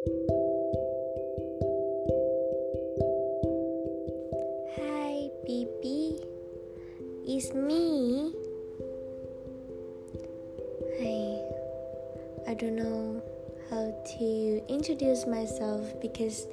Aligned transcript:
Hi, 0.00 0.08
baby. 5.44 6.16
It's 7.28 7.52
me. 7.52 8.32
Hey, 10.96 11.44
I 12.48 12.54
don't 12.54 12.76
know 12.76 13.20
how 13.68 13.92
to 14.16 14.62
introduce 14.72 15.26
myself 15.26 15.84
because 16.00 16.46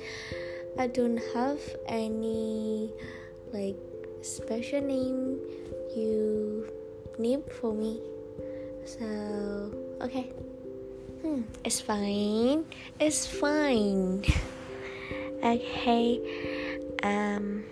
I 0.78 0.88
don't 0.88 1.22
have 1.34 1.62
any 1.88 2.92
like 3.54 3.78
special 4.24 4.82
name 4.82 5.40
you 5.96 6.68
name 7.18 7.44
for 7.62 7.74
me. 7.74 8.02
So, 8.84 9.72
okay. 10.02 10.34
Hmm, 11.28 11.44
it's 11.64 11.82
fine. 11.82 12.64
It's 13.00 13.28
fine. 13.28 14.24
okay. 15.44 16.20
Um, 17.04 17.64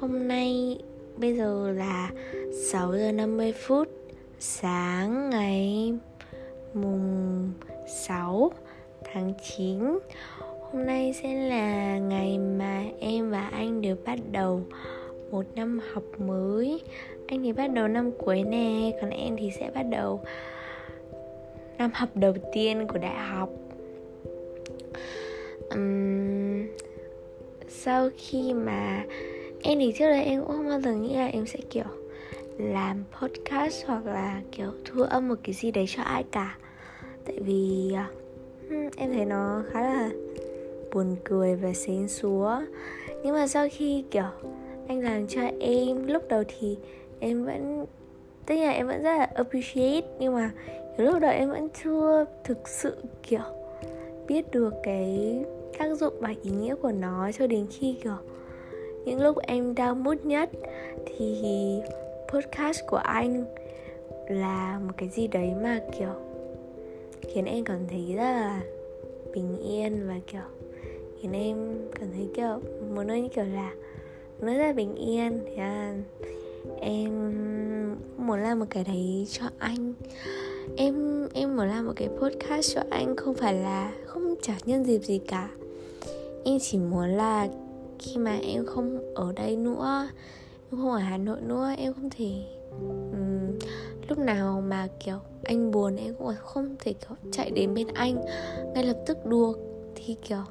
hôm 0.00 0.28
nay 0.28 0.78
bây 1.16 1.36
giờ 1.36 1.72
là 1.76 2.10
6 2.70 2.96
giờ 2.96 3.12
50 3.12 3.52
phút 3.52 3.88
sáng 4.38 5.30
ngày 5.30 5.92
mùng 6.74 7.52
6 7.88 8.52
tháng 9.04 9.32
9 9.56 9.98
Hôm 10.38 10.86
nay 10.86 11.14
sẽ 11.22 11.34
là 11.34 11.98
ngày 11.98 12.38
mà 12.38 12.84
em 13.00 13.30
và 13.30 13.48
anh 13.48 13.80
đều 13.80 13.96
bắt 14.04 14.18
đầu 14.32 14.62
một 15.30 15.44
năm 15.54 15.80
học 15.92 16.04
mới 16.18 16.82
Anh 17.26 17.42
thì 17.42 17.52
bắt 17.52 17.66
đầu 17.66 17.88
năm 17.88 18.10
cuối 18.18 18.42
nè, 18.42 18.90
còn 19.00 19.10
em 19.10 19.36
thì 19.36 19.50
sẽ 19.60 19.70
bắt 19.74 19.82
đầu 19.82 20.20
năm 21.82 21.90
học 21.94 22.08
đầu 22.14 22.34
tiên 22.52 22.86
của 22.88 22.98
đại 22.98 23.16
học. 23.16 23.50
Um, 25.70 26.66
sau 27.68 28.08
khi 28.16 28.52
mà 28.52 29.04
em 29.62 29.78
thì 29.78 29.92
trước 29.98 30.06
đây 30.06 30.24
em 30.24 30.40
cũng 30.40 30.56
không 30.56 30.68
bao 30.68 30.80
giờ 30.80 30.92
nghĩ 30.92 31.14
là 31.14 31.26
em 31.26 31.46
sẽ 31.46 31.58
kiểu 31.70 31.84
làm 32.58 33.04
podcast 33.20 33.86
hoặc 33.86 34.06
là 34.06 34.40
kiểu 34.52 34.72
thu 34.84 35.02
âm 35.02 35.28
một 35.28 35.34
cái 35.42 35.54
gì 35.54 35.70
đấy 35.70 35.84
cho 35.88 36.02
ai 36.02 36.24
cả. 36.32 36.56
Tại 37.24 37.36
vì 37.40 37.92
uh, 37.92 38.96
em 38.96 39.12
thấy 39.12 39.24
nó 39.24 39.62
khá 39.72 39.80
là 39.82 40.10
buồn 40.92 41.16
cười 41.24 41.56
và 41.56 41.72
xến 41.72 42.08
xúa 42.08 42.60
nhưng 43.24 43.34
mà 43.34 43.46
sau 43.46 43.68
khi 43.72 44.04
kiểu 44.10 44.30
anh 44.88 45.00
làm 45.00 45.26
cho 45.26 45.40
em 45.60 46.06
lúc 46.06 46.28
đầu 46.28 46.42
thì 46.48 46.78
em 47.20 47.44
vẫn 47.44 47.86
tất 48.46 48.54
nhiên 48.54 48.66
là 48.66 48.72
em 48.72 48.86
vẫn 48.86 49.02
rất 49.02 49.18
là 49.18 49.24
appreciate 49.34 50.06
nhưng 50.18 50.34
mà 50.34 50.50
lúc 50.96 51.20
đó 51.20 51.28
em 51.28 51.50
vẫn 51.50 51.68
chưa 51.84 52.24
thực 52.44 52.68
sự, 52.68 52.96
kiểu, 53.22 53.42
biết 54.26 54.50
được 54.50 54.74
cái 54.82 55.38
tác 55.78 55.94
dụng 55.94 56.14
và 56.20 56.34
ý 56.42 56.50
nghĩa 56.50 56.74
của 56.74 56.92
nó 56.92 57.30
cho 57.32 57.46
đến 57.46 57.66
khi, 57.70 57.96
kiểu, 58.04 58.16
những 59.04 59.20
lúc 59.22 59.38
em 59.38 59.74
đau 59.74 59.94
mút 59.94 60.24
nhất 60.24 60.50
thì 61.06 61.44
podcast 62.28 62.80
của 62.86 62.96
anh 62.96 63.44
là 64.28 64.80
một 64.86 64.92
cái 64.96 65.08
gì 65.08 65.26
đấy 65.26 65.52
mà, 65.62 65.80
kiểu, 65.98 66.12
khiến 67.22 67.44
em 67.44 67.64
cảm 67.64 67.78
thấy 67.90 68.14
rất 68.16 68.22
là 68.22 68.62
bình 69.34 69.58
yên 69.58 70.08
và, 70.08 70.20
kiểu, 70.26 70.42
khiến 71.20 71.32
em 71.32 71.78
cảm 72.00 72.08
thấy, 72.12 72.28
kiểu, 72.34 72.60
một 72.94 73.02
nơi 73.02 73.22
như 73.22 73.28
kiểu 73.28 73.44
là 73.44 73.70
một 74.40 74.46
nơi 74.46 74.58
rất 74.58 74.66
là 74.66 74.72
bình 74.72 74.94
yên. 74.94 75.40
Thì 75.46 75.56
là 75.56 75.96
em 76.80 77.10
muốn 78.16 78.40
làm 78.40 78.58
một 78.58 78.66
cái 78.70 78.84
đấy 78.84 79.26
cho 79.30 79.44
anh 79.58 79.92
em 80.76 81.28
em 81.34 81.56
muốn 81.56 81.68
làm 81.68 81.86
một 81.86 81.92
cái 81.96 82.08
podcast 82.08 82.74
cho 82.74 82.82
anh 82.90 83.16
không 83.16 83.34
phải 83.34 83.54
là 83.54 83.92
không 84.06 84.34
trả 84.42 84.54
nhân 84.64 84.84
dịp 84.84 84.98
gì 84.98 85.20
cả. 85.28 85.48
Em 86.44 86.58
chỉ 86.60 86.78
muốn 86.78 87.08
là 87.08 87.48
khi 87.98 88.16
mà 88.16 88.38
em 88.42 88.66
không 88.66 89.14
ở 89.14 89.32
đây 89.32 89.56
nữa 89.56 90.08
em 90.70 90.80
không 90.80 90.90
ở 90.90 90.98
hà 90.98 91.18
nội 91.18 91.40
nữa 91.40 91.70
em 91.76 91.94
không 91.94 92.10
thể 92.10 92.32
um, 93.12 93.58
lúc 94.08 94.18
nào 94.18 94.60
mà 94.60 94.88
kiểu 95.04 95.18
anh 95.44 95.70
buồn 95.70 95.96
em 95.96 96.14
cũng 96.14 96.34
không 96.42 96.76
thể 96.80 96.92
kiểu 96.92 97.16
chạy 97.32 97.50
đến 97.50 97.74
bên 97.74 97.86
anh 97.94 98.24
ngay 98.74 98.84
lập 98.84 98.96
tức 99.06 99.26
được. 99.26 99.58
Thì 99.94 100.16
kiểu 100.28 100.44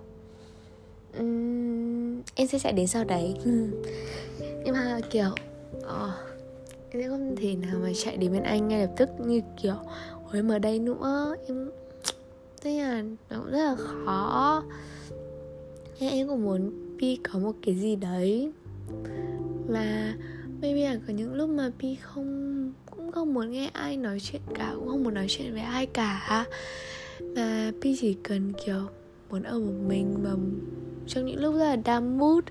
um, 1.18 2.22
em 2.36 2.48
sẽ 2.48 2.60
chạy 2.60 2.74
đến 2.74 2.88
sau 2.88 3.04
đấy. 3.04 3.36
Nhưng 4.40 4.74
mà 4.74 5.00
kiểu 5.10 5.30
oh, 5.78 6.31
em 6.94 7.02
sẽ 7.02 7.08
không 7.08 7.36
thể 7.36 7.56
nào 7.56 7.80
mà 7.84 7.90
chạy 7.96 8.18
đến 8.18 8.32
bên 8.32 8.44
anh 8.44 8.68
ngay 8.68 8.82
lập 8.82 8.94
tức 8.98 9.10
như 9.20 9.42
kiểu 9.62 9.76
hồi 10.24 10.34
em 10.34 10.52
ở 10.52 10.60
đây 10.60 10.80
nữa, 10.80 11.36
em 11.48 11.70
thế 12.62 12.82
là 12.82 13.02
nó 13.02 13.38
cũng 13.38 13.52
rất 13.52 13.58
là 13.58 13.76
khó. 13.76 14.64
Thế 16.00 16.10
em 16.10 16.28
cũng 16.28 16.44
muốn 16.44 16.72
Pi 17.00 17.16
có 17.16 17.40
một 17.40 17.52
cái 17.66 17.76
gì 17.76 17.96
đấy. 17.96 18.52
Và 19.68 20.14
maybe 20.62 20.94
là 20.94 21.00
có 21.08 21.14
những 21.14 21.34
lúc 21.34 21.50
mà 21.50 21.72
Pi 21.80 21.96
không, 21.96 22.74
cũng 22.92 23.12
không 23.12 23.34
muốn 23.34 23.52
nghe 23.52 23.70
ai 23.74 23.98
nói 23.98 24.20
chuyện 24.20 24.42
cả, 24.56 24.72
cũng 24.76 24.88
không 24.88 25.04
muốn 25.04 25.14
nói 25.14 25.26
chuyện 25.30 25.54
với 25.54 25.62
ai 25.62 25.86
cả. 25.86 26.46
Mà 27.36 27.72
Pi 27.82 27.96
chỉ 28.00 28.18
cần 28.24 28.54
kiểu 28.66 28.82
muốn 29.30 29.44
ở 29.44 29.60
một 29.60 29.88
mình 29.88 30.18
và 30.24 30.32
trong 31.08 31.26
những 31.26 31.40
lúc 31.40 31.54
rất 31.54 31.66
là 31.66 31.76
down 31.76 32.18
mood 32.18 32.44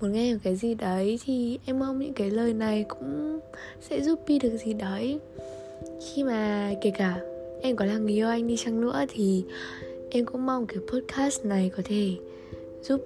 muốn 0.00 0.12
nghe 0.12 0.32
một 0.32 0.40
cái 0.42 0.56
gì 0.56 0.74
đấy 0.74 1.18
thì 1.24 1.58
em 1.66 1.78
mong 1.78 1.98
những 1.98 2.12
cái 2.12 2.30
lời 2.30 2.52
này 2.52 2.84
cũng 2.88 3.40
sẽ 3.80 4.00
giúp 4.00 4.20
Pi 4.26 4.38
được 4.38 4.56
gì 4.56 4.72
đấy. 4.72 5.18
Khi 6.00 6.22
mà 6.24 6.72
kể 6.80 6.90
cả 6.90 7.20
em 7.62 7.76
có 7.76 7.84
là 7.84 7.98
người 7.98 8.12
yêu 8.12 8.28
anh 8.28 8.46
đi 8.46 8.56
chăng 8.56 8.80
nữa 8.80 9.04
thì 9.08 9.44
em 10.10 10.24
cũng 10.24 10.46
mong 10.46 10.66
cái 10.66 10.78
podcast 10.92 11.44
này 11.44 11.70
có 11.76 11.82
thể 11.84 12.10
giúp 12.82 13.00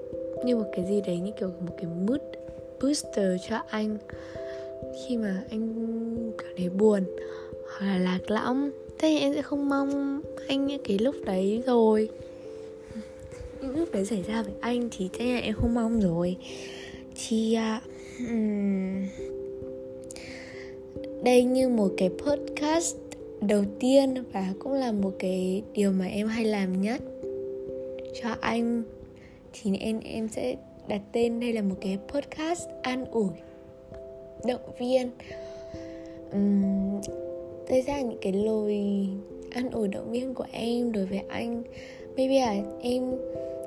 như 0.44 0.56
một 0.56 0.66
cái 0.76 0.84
gì 0.88 1.00
đấy, 1.06 1.18
như 1.18 1.30
kiểu 1.40 1.48
một 1.60 1.74
cái 1.76 1.86
mood 2.06 2.20
booster 2.80 3.40
cho 3.48 3.60
anh. 3.68 3.98
Khi 4.96 5.16
mà 5.16 5.42
anh 5.50 6.32
cảm 6.38 6.52
thấy 6.56 6.68
buồn 6.68 7.04
hoặc 7.68 7.86
là 7.86 7.98
lạc 7.98 8.30
lõng, 8.30 8.70
thế 8.98 9.08
thì 9.08 9.18
em 9.18 9.34
sẽ 9.34 9.42
không 9.42 9.68
mong 9.68 10.20
anh 10.48 10.66
những 10.66 10.82
cái 10.84 10.98
lúc 10.98 11.14
đấy 11.24 11.62
rồi 11.66 12.08
những 13.62 13.78
lúc 13.78 13.88
đấy 13.92 14.04
xảy 14.04 14.22
ra 14.22 14.42
với 14.42 14.54
anh 14.60 14.88
thì 14.96 15.08
chắc 15.18 15.24
là 15.24 15.38
em 15.38 15.54
không 15.54 15.74
mong 15.74 16.00
rồi. 16.00 16.36
Thì 17.16 17.56
uh, 17.78 17.82
um, 18.30 19.06
đây 21.24 21.44
như 21.44 21.68
một 21.68 21.88
cái 21.96 22.08
podcast 22.08 22.96
đầu 23.40 23.64
tiên 23.80 24.14
và 24.32 24.52
cũng 24.58 24.72
là 24.72 24.92
một 24.92 25.12
cái 25.18 25.62
điều 25.72 25.92
mà 25.92 26.06
em 26.06 26.26
hay 26.26 26.44
làm 26.44 26.82
nhất 26.82 27.02
cho 28.22 28.28
anh. 28.40 28.82
Thì 29.52 29.76
em 29.80 30.00
em 30.00 30.28
sẽ 30.28 30.56
đặt 30.88 31.00
tên 31.12 31.40
đây 31.40 31.52
là 31.52 31.62
một 31.62 31.76
cái 31.80 31.98
podcast 32.08 32.68
an 32.82 33.04
ủi 33.04 33.30
động 34.46 34.60
viên. 34.78 35.10
Uhm, 36.36 37.00
đây 37.68 37.82
ra 37.82 38.00
những 38.00 38.18
cái 38.20 38.32
lời 38.32 39.06
an 39.50 39.70
ủi 39.70 39.88
động 39.88 40.10
viên 40.10 40.34
của 40.34 40.46
em 40.52 40.92
đối 40.92 41.06
với 41.06 41.22
anh. 41.28 41.62
Maybe 42.16 42.40
là 42.40 42.56
em 42.80 43.12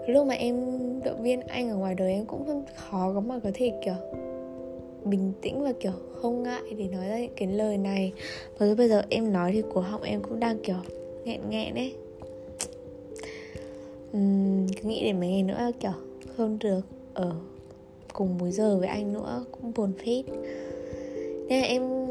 lúc 0.07 0.27
mà 0.27 0.33
em 0.33 0.55
động 1.03 1.23
viên 1.23 1.41
anh 1.41 1.69
ở 1.69 1.75
ngoài 1.75 1.95
đời 1.95 2.13
em 2.13 2.25
cũng 2.25 2.63
khó 2.75 3.11
có 3.13 3.19
mà 3.19 3.39
có 3.43 3.51
thể 3.53 3.73
kiểu 3.85 3.95
bình 5.05 5.31
tĩnh 5.41 5.63
và 5.63 5.73
kiểu 5.79 5.91
không 6.21 6.43
ngại 6.43 6.61
để 6.77 6.87
nói 6.87 7.07
ra 7.07 7.19
những 7.19 7.33
cái 7.35 7.47
lời 7.47 7.77
này. 7.77 8.13
Và 8.57 8.67
bây 8.77 8.89
giờ 8.89 9.03
em 9.09 9.33
nói 9.33 9.51
thì 9.53 9.63
cổ 9.73 9.81
họng 9.81 10.01
em 10.01 10.21
cũng 10.21 10.39
đang 10.39 10.57
kiểu 10.63 10.75
nghẹn 11.25 11.41
nghẹn 11.49 11.75
đấy 11.75 11.93
uhm, 14.17 14.67
cứ 14.67 14.89
nghĩ 14.89 15.03
đến 15.03 15.19
mấy 15.19 15.29
ngày 15.29 15.43
nữa 15.43 15.71
kiểu 15.79 15.91
không 16.37 16.59
được 16.59 16.81
ở 17.13 17.31
cùng 18.13 18.37
múi 18.37 18.51
giờ 18.51 18.77
với 18.77 18.87
anh 18.87 19.13
nữa 19.13 19.45
cũng 19.51 19.71
buồn 19.75 19.93
phết. 19.93 20.25
Nên 21.47 21.61
là 21.61 21.67
em 21.67 22.07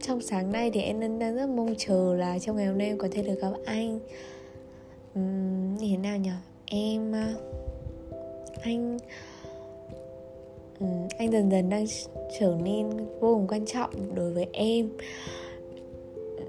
trong 0.00 0.20
sáng 0.20 0.52
nay 0.52 0.70
thì 0.70 0.80
em 0.80 1.18
đang 1.18 1.36
rất 1.36 1.46
mong 1.46 1.74
chờ 1.78 2.14
là 2.14 2.38
trong 2.38 2.56
ngày 2.56 2.66
hôm 2.66 2.78
nay 2.78 2.86
em 2.86 2.98
có 2.98 3.08
thể 3.10 3.22
được 3.22 3.40
gặp 3.40 3.52
anh. 3.64 3.98
Uhm, 5.18 5.61
như 5.78 5.88
thế 5.90 5.96
nào 5.96 6.16
nhỉ? 6.16 6.30
Em 6.66 7.12
ờ, 7.12 7.34
anh 8.62 8.98
ừ, 10.80 10.86
anh 11.18 11.32
dần 11.32 11.50
dần 11.50 11.70
đang 11.70 11.84
trở 12.40 12.56
nên 12.64 12.90
vô 12.96 13.34
cùng 13.34 13.46
quan 13.48 13.66
trọng 13.66 14.14
đối 14.14 14.32
với 14.32 14.46
em. 14.52 14.90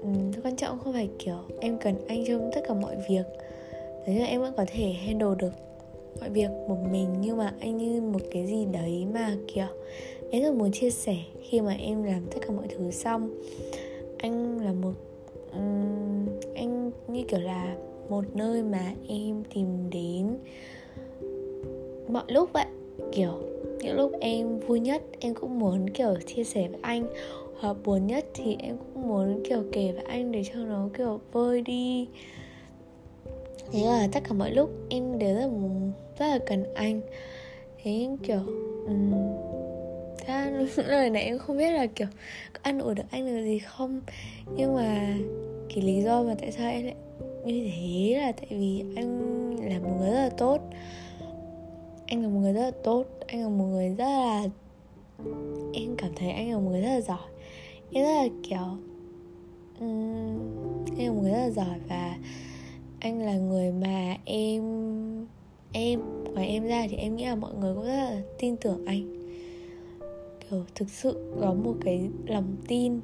Ừ, 0.02 0.08
quan 0.44 0.56
trọng 0.56 0.78
không 0.78 0.92
phải 0.92 1.08
kiểu 1.18 1.38
em 1.60 1.78
cần 1.78 2.06
anh 2.08 2.24
trong 2.26 2.50
tất 2.54 2.60
cả 2.68 2.74
mọi 2.74 2.96
việc. 3.08 3.24
Thế 4.06 4.14
là 4.14 4.26
em 4.26 4.40
vẫn 4.40 4.52
có 4.56 4.64
thể 4.68 4.92
handle 4.92 5.34
được 5.38 5.52
mọi 6.20 6.30
việc 6.30 6.50
một 6.68 6.78
mình 6.90 7.08
nhưng 7.20 7.36
mà 7.36 7.54
anh 7.60 7.76
như 7.76 8.00
một 8.00 8.20
cái 8.30 8.46
gì 8.46 8.64
đấy 8.72 9.06
mà 9.14 9.36
kiểu 9.54 9.66
em 10.30 10.42
rất 10.42 10.54
muốn 10.54 10.72
chia 10.72 10.90
sẻ 10.90 11.16
khi 11.42 11.60
mà 11.60 11.72
em 11.72 12.02
làm 12.02 12.26
tất 12.30 12.38
cả 12.42 12.54
mọi 12.54 12.66
thứ 12.68 12.90
xong. 12.90 13.30
Anh 14.18 14.60
là 14.60 14.72
một 14.72 14.92
um, 15.52 16.26
anh 16.54 16.90
như 17.08 17.22
kiểu 17.28 17.40
là 17.40 17.76
một 18.08 18.24
nơi 18.34 18.62
mà 18.62 18.92
em 19.08 19.42
tìm 19.54 19.90
đến 19.90 20.38
mọi 22.08 22.24
lúc 22.28 22.50
vậy 22.52 22.66
kiểu 23.12 23.32
những 23.78 23.96
lúc 23.96 24.12
em 24.20 24.58
vui 24.58 24.80
nhất 24.80 25.02
em 25.20 25.34
cũng 25.34 25.58
muốn 25.58 25.90
kiểu 25.90 26.14
chia 26.26 26.44
sẻ 26.44 26.68
với 26.68 26.78
anh. 26.82 27.06
Hoặc 27.60 27.76
buồn 27.84 28.06
nhất 28.06 28.24
thì 28.34 28.56
em 28.58 28.76
cũng 28.78 29.08
muốn 29.08 29.42
kiểu 29.48 29.64
kể 29.72 29.92
với 29.92 30.04
anh 30.04 30.32
để 30.32 30.44
cho 30.44 30.60
nó 30.60 30.88
kiểu 30.96 31.20
vơi 31.32 31.62
đi. 31.62 32.08
Thế 33.72 33.84
là 33.84 34.08
tất 34.12 34.20
cả 34.24 34.32
mọi 34.32 34.50
lúc 34.50 34.70
em 34.88 35.18
đều 35.18 35.34
rất 35.34 35.40
là, 35.40 35.48
rất 36.18 36.26
là 36.26 36.38
cần 36.46 36.74
anh. 36.74 37.00
Thế 37.82 38.08
kiểu 38.22 38.40
um, 38.86 39.12
thế 40.18 40.50
lời 40.86 41.10
này 41.10 41.22
em 41.22 41.38
không 41.38 41.58
biết 41.58 41.70
là 41.70 41.86
kiểu 41.86 42.08
ăn 42.62 42.78
ủi 42.78 42.94
được 42.94 43.04
anh 43.10 43.26
được 43.26 43.44
gì 43.44 43.58
không. 43.58 44.00
Nhưng 44.56 44.74
mà 44.74 45.16
cái 45.74 45.84
lý 45.84 46.02
do 46.02 46.22
mà 46.22 46.34
tại 46.40 46.52
sao 46.52 46.70
em 46.70 46.84
lại 46.84 46.94
như 47.44 47.70
thế 47.72 48.18
là 48.18 48.32
tại 48.32 48.46
vì 48.50 48.84
anh 48.96 49.20
là 49.68 49.78
một 49.78 49.96
người 49.98 50.10
rất 50.10 50.22
là 50.22 50.30
tốt. 50.30 50.58
Anh 52.06 52.22
là 52.22 52.28
một 52.28 52.40
người 52.40 52.52
rất 52.52 52.60
là 52.60 52.70
tốt. 52.84 53.04
Anh 53.26 53.42
là 53.42 53.48
một 53.48 53.64
người 53.64 53.88
rất 53.88 54.04
là 54.04 54.48
em 55.72 55.96
cảm 55.98 56.10
thấy 56.16 56.30
anh 56.30 56.50
là 56.50 56.58
một 56.58 56.70
người 56.70 56.80
rất 56.80 56.88
là 56.88 57.00
giỏi. 57.00 57.28
Em 57.92 58.04
rất 58.04 58.10
là 58.10 58.28
kiểu 58.42 58.76
um, 59.80 60.38
anh 60.98 61.06
là 61.06 61.12
một 61.12 61.20
người 61.22 61.30
rất 61.30 61.38
là 61.38 61.50
giỏi 61.50 61.78
và 61.88 62.18
anh 63.00 63.22
là 63.22 63.38
người 63.38 63.72
mà 63.72 64.16
em 64.24 64.62
em 65.72 66.00
ngoài 66.34 66.48
em 66.48 66.64
ra 66.64 66.86
thì 66.90 66.96
em 66.96 67.16
nghĩ 67.16 67.24
là 67.24 67.34
mọi 67.34 67.54
người 67.54 67.74
cũng 67.74 67.84
rất 67.84 67.96
là 67.96 68.22
tin 68.38 68.56
tưởng 68.56 68.84
anh. 68.86 69.14
Kiểu 70.50 70.64
thực 70.74 70.90
sự 70.90 71.34
có 71.40 71.54
một 71.54 71.74
cái 71.84 72.08
lòng 72.26 72.56
tin 72.68 73.00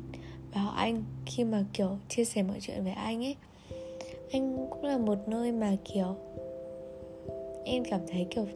vào 0.54 0.70
anh 0.70 1.02
khi 1.26 1.44
mà 1.44 1.64
kiểu 1.72 1.98
chia 2.08 2.24
sẻ 2.24 2.42
mọi 2.42 2.56
chuyện 2.60 2.84
với 2.84 2.92
anh 2.92 3.24
ấy 3.24 3.36
anh 4.32 4.66
cũng 4.70 4.84
là 4.84 4.98
một 4.98 5.18
nơi 5.26 5.52
mà, 5.52 5.76
kiểu, 5.84 6.14
em 7.64 7.84
cảm 7.84 8.00
thấy, 8.10 8.26
kiểu 8.30 8.46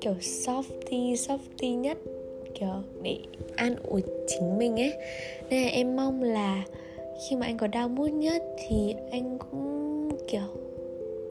kiểu 0.00 0.14
softy 0.20 1.14
softy 1.14 1.80
nhất, 1.80 1.98
kiểu, 2.54 2.82
để 3.02 3.18
an 3.56 3.76
ủi 3.82 4.02
chính 4.26 4.58
mình 4.58 4.80
ấy. 4.80 4.92
Nên 5.50 5.62
là 5.62 5.68
em 5.68 5.96
mong 5.96 6.22
là 6.22 6.64
khi 6.96 7.36
mà 7.36 7.46
anh 7.46 7.58
có 7.58 7.66
đau 7.66 7.88
mút 7.88 8.12
nhất 8.12 8.42
thì 8.58 8.94
anh 9.10 9.38
cũng, 9.38 10.08
kiểu, 10.28 10.48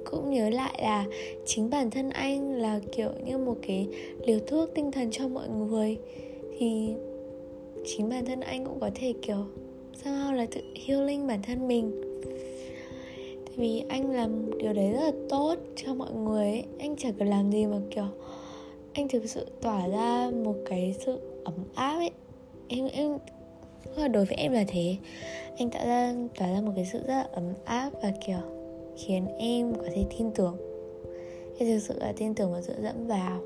cũng 0.05 0.29
nhớ 0.29 0.49
lại 0.49 0.79
là 0.81 1.05
chính 1.45 1.69
bản 1.69 1.91
thân 1.91 2.09
anh 2.09 2.53
là, 2.53 2.79
kiểu, 2.91 3.09
như 3.25 3.37
một 3.37 3.57
cái 3.67 3.87
liều 4.25 4.39
thuốc 4.47 4.69
tinh 4.75 4.91
thần 4.91 5.11
cho 5.11 5.27
mọi 5.27 5.49
người. 5.49 5.97
Thì 6.57 6.93
chính 7.85 8.09
bản 8.09 8.25
thân 8.25 8.39
anh 8.39 8.65
cũng 8.65 8.79
có 8.79 8.89
thể, 8.95 9.13
kiểu 9.21 9.45
sao 10.03 10.33
là 10.33 10.45
tự 10.51 10.61
healing 10.87 11.27
bản 11.27 11.41
thân 11.41 11.67
mình. 11.67 12.01
Tại 13.45 13.55
vì 13.57 13.83
anh 13.89 14.11
làm 14.11 14.57
điều 14.57 14.73
đấy 14.73 14.91
rất 14.91 15.01
là 15.01 15.11
tốt 15.29 15.55
cho 15.75 15.93
mọi 15.93 16.11
người 16.11 16.45
ấy. 16.45 16.63
anh 16.79 16.95
chẳng 16.97 17.13
cần 17.19 17.27
làm 17.27 17.51
gì 17.51 17.65
mà 17.65 17.77
kiểu 17.91 18.07
anh 18.93 19.07
thực 19.07 19.25
sự 19.25 19.45
tỏa 19.61 19.87
ra 19.87 20.31
một 20.43 20.55
cái 20.65 20.95
sự 21.05 21.19
ấm 21.43 21.55
áp 21.75 21.95
ấy. 21.95 22.11
Em 22.67 22.87
em 22.87 23.17
là 23.95 24.07
đối 24.07 24.25
với 24.25 24.35
em 24.37 24.51
là 24.51 24.63
thế. 24.67 24.95
Anh 25.57 25.69
tạo 25.69 25.87
ra 25.87 26.13
tỏa 26.39 26.53
ra 26.53 26.61
một 26.61 26.71
cái 26.75 26.85
sự 26.93 26.99
rất 26.99 27.13
là 27.13 27.27
ấm 27.31 27.53
áp 27.65 27.89
và 28.01 28.13
kiểu 28.25 28.39
khiến 28.97 29.27
em 29.37 29.75
có 29.75 29.83
thể 29.95 30.05
tin 30.17 30.31
tưởng. 30.31 30.57
Em 31.59 31.69
thực 31.69 31.79
sự 31.79 31.99
là 31.99 32.13
tin 32.17 32.33
tưởng 32.33 32.53
và 32.53 32.61
dựa 32.61 32.81
dẫm 32.81 33.07
vào. 33.07 33.41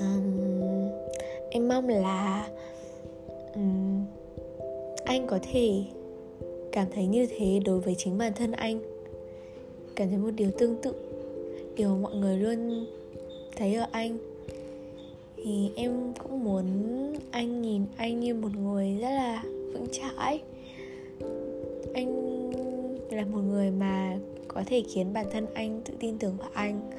Um, 0.00 0.88
em 1.50 1.68
mong 1.68 1.88
là 1.88 2.48
um, 3.54 3.99
anh 5.04 5.26
có 5.26 5.38
thể 5.52 5.84
cảm 6.72 6.86
thấy 6.94 7.06
như 7.06 7.26
thế 7.26 7.60
đối 7.64 7.80
với 7.80 7.94
chính 7.98 8.18
bản 8.18 8.32
thân 8.36 8.52
anh. 8.52 8.80
Cảm 9.96 10.08
thấy 10.08 10.18
một 10.18 10.30
điều 10.30 10.50
tương 10.50 10.76
tự. 10.82 10.92
Điều 11.76 11.96
mọi 11.96 12.14
người 12.14 12.36
luôn 12.36 12.86
thấy 13.56 13.74
ở 13.74 13.86
anh. 13.92 14.18
Thì 15.36 15.70
em 15.76 16.12
cũng 16.18 16.44
muốn 16.44 16.66
anh 17.30 17.62
nhìn 17.62 17.82
anh 17.96 18.20
như 18.20 18.34
một 18.34 18.56
người 18.56 18.98
rất 19.00 19.10
là 19.10 19.42
vững 19.44 19.86
chãi. 19.92 20.40
Anh 21.94 22.30
là 23.10 23.24
một 23.24 23.40
người 23.40 23.70
mà 23.70 24.18
có 24.48 24.62
thể 24.66 24.82
khiến 24.88 25.12
bản 25.12 25.26
thân 25.32 25.46
anh 25.54 25.80
tự 25.84 25.94
tin 26.00 26.18
tưởng 26.18 26.36
vào 26.36 26.50
anh. 26.52 26.90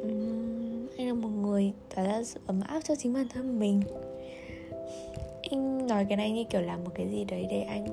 Uhm, 0.00 0.86
anh 0.96 1.06
là 1.08 1.14
một 1.14 1.28
người 1.28 1.72
tỏ 1.94 2.02
ra 2.02 2.22
sự 2.24 2.40
ấm 2.46 2.60
áp 2.60 2.80
cho 2.80 2.94
chính 2.94 3.12
bản 3.12 3.26
thân 3.34 3.58
mình 3.58 3.82
anh 5.50 5.86
nói 5.86 6.06
cái 6.08 6.16
này 6.16 6.30
như 6.30 6.44
kiểu 6.44 6.60
là 6.60 6.76
một 6.76 6.90
cái 6.94 7.08
gì 7.08 7.24
đấy 7.24 7.46
để 7.50 7.60
anh 7.60 7.86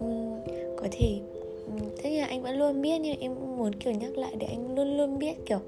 um, 0.00 0.40
có 0.76 0.86
thể 0.90 1.20
ừ, 1.66 1.72
um, 1.72 1.90
tất 1.96 2.08
nhiên 2.08 2.20
là 2.20 2.26
anh 2.26 2.42
vẫn 2.42 2.58
luôn 2.58 2.82
biết 2.82 2.98
nhưng 2.98 3.20
em 3.20 3.34
muốn 3.56 3.74
kiểu 3.74 3.92
nhắc 3.92 4.18
lại 4.18 4.32
để 4.38 4.46
anh 4.46 4.74
luôn 4.74 4.96
luôn 4.96 5.18
biết 5.18 5.46
kiểu 5.46 5.58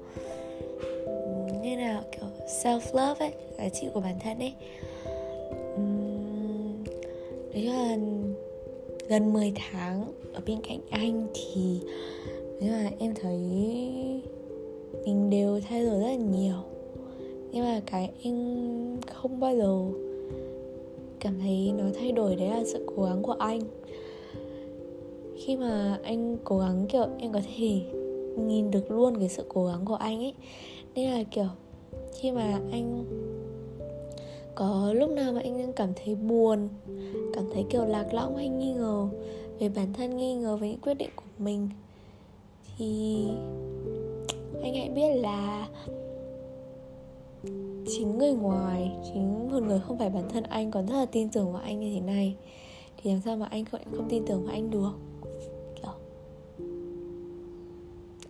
um, 1.05 1.61
như 1.61 1.77
nào 1.77 2.03
kiểu 2.11 2.29
self 2.47 2.79
love 2.93 3.25
ấy 3.25 3.31
giá 3.57 3.69
trị 3.69 3.87
của 3.93 3.99
bản 3.99 4.15
thân 4.19 4.39
ấy. 4.39 4.53
Um, 5.75 6.83
đấy 7.53 7.63
là 7.63 7.97
gần 9.09 9.33
10 9.33 9.53
tháng 9.55 10.05
ở 10.33 10.41
bên 10.45 10.57
cạnh 10.69 10.79
anh 10.89 11.27
thì 11.33 11.79
nhưng 12.59 12.71
mà 12.71 12.89
em 12.99 13.13
thấy 13.21 13.37
mình 15.05 15.29
đều 15.29 15.59
thay 15.69 15.85
đổi 15.85 15.99
rất 15.99 16.07
là 16.07 16.15
nhiều. 16.15 16.55
Nhưng 17.51 17.65
mà 17.65 17.81
cái 17.85 18.09
anh 18.23 18.97
không 19.13 19.39
bao 19.39 19.55
giờ 19.55 19.97
cảm 21.19 21.39
thấy 21.39 21.73
nó 21.77 21.83
thay 21.99 22.11
đổi, 22.11 22.35
đấy 22.35 22.49
là 22.49 22.63
sự 22.65 22.85
cố 22.95 23.03
gắng 23.03 23.23
của 23.23 23.35
anh. 23.39 23.61
Khi 25.37 25.55
mà 25.55 25.99
anh 26.03 26.37
cố 26.43 26.59
gắng, 26.59 26.85
kiểu, 26.89 27.05
em 27.19 27.31
có 27.31 27.39
thể 27.57 27.81
nhìn 28.37 28.71
được 28.71 28.91
luôn 28.91 29.19
cái 29.19 29.29
sự 29.29 29.45
cố 29.49 29.65
gắng 29.65 29.85
của 29.85 29.95
anh 29.95 30.19
ấy. 30.19 30.33
Nên 30.95 31.11
là, 31.11 31.23
kiểu, 31.23 31.47
khi 32.13 32.31
mà 32.31 32.61
anh 32.71 33.05
có 34.55 34.93
lúc 34.93 35.09
nào 35.09 35.33
mà 35.33 35.41
anh 35.43 35.73
cảm 35.73 35.89
thấy 35.95 36.15
buồn, 36.15 36.69
cảm 37.33 37.43
thấy, 37.53 37.65
kiểu, 37.69 37.85
lạc 37.85 38.13
lõng 38.13 38.35
hay 38.35 38.49
nghi 38.49 38.71
ngờ 38.71 39.07
về 39.59 39.69
bản 39.69 39.93
thân, 39.93 40.17
nghi 40.17 40.35
ngờ 40.35 40.57
về 40.57 40.69
những 40.69 40.81
quyết 40.81 40.93
định 40.93 41.09
của 41.15 41.23
mình, 41.37 41.69
thì 42.77 43.17
anh 44.61 44.75
hãy 44.75 44.89
biết 44.89 45.15
là 45.15 45.67
chính 47.87 48.17
người 48.17 48.33
ngoài 48.33 48.91
chính 49.03 49.51
một 49.51 49.63
người 49.63 49.79
không 49.79 49.97
phải 49.97 50.09
bản 50.09 50.29
thân 50.29 50.43
anh 50.43 50.71
còn 50.71 50.85
rất 50.85 50.95
là 50.95 51.05
tin 51.05 51.29
tưởng 51.29 51.51
vào 51.53 51.61
anh 51.61 51.79
như 51.79 51.93
thế 51.93 52.01
này. 52.01 52.35
Thì 52.97 53.11
làm 53.11 53.21
sao 53.21 53.37
mà 53.37 53.45
anh 53.45 53.65
không, 53.65 53.81
không 53.91 54.09
tin 54.09 54.23
tưởng 54.25 54.43
vào 54.43 54.53
anh 54.53 54.69
được? 54.69 54.91
Kiểu 55.75 55.91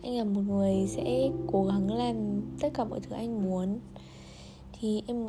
anh 0.01 0.18
là 0.18 0.24
một 0.24 0.42
người 0.48 0.88
sẽ 0.88 1.30
cố 1.51 1.65
gắng 1.65 1.94
làm 1.94 2.42
tất 2.59 2.69
cả 2.74 2.83
mọi 2.83 3.00
thứ 3.00 3.15
anh 3.15 3.44
muốn. 3.44 3.80
Thì 4.80 5.04
em 5.07 5.27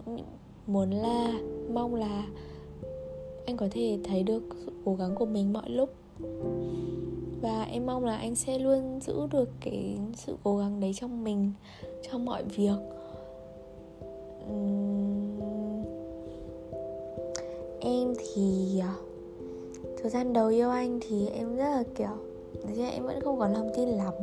muốn 0.67 0.91
là 0.91 1.33
mong 1.73 1.95
là 1.95 2.27
anh 3.47 3.57
có 3.57 3.69
thể 3.71 3.99
thấy 4.05 4.23
được 4.23 4.43
sự 4.67 4.73
cố 4.85 4.95
gắng 4.95 5.15
của 5.15 5.27
mình 5.27 5.53
mọi 5.53 5.71
lúc. 5.71 5.95
Và 7.43 7.63
em 7.63 7.87
mong 7.87 8.05
là 8.05 8.17
anh 8.17 8.35
sẽ 8.35 8.59
luôn 8.59 9.01
giữ 9.01 9.27
được 9.31 9.51
cái 9.61 9.99
sự 10.15 10.37
cố 10.45 10.57
gắng 10.57 10.81
đấy 10.81 10.93
trong 10.95 11.25
mình 11.25 11.53
trong 12.11 12.25
mọi 12.25 12.45
việc 12.45 12.79
uhm... 14.53 15.85
em 17.81 18.15
thì 18.19 18.81
ờ, 18.81 18.95
thời 20.03 20.11
gian 20.11 20.33
đầu 20.33 20.49
yêu 20.49 20.71
anh 20.71 21.01
thì 21.09 21.29
em 21.29 21.57
rất 21.57 21.65
là 21.65 21.83
kiểu 21.95 22.29
Thế 22.63 22.91
em 22.91 23.07
vẫn 23.07 23.21
không 23.21 23.39
có 23.39 23.49
lòng 23.49 23.71
tin 23.77 23.89
lắm. 23.89 24.15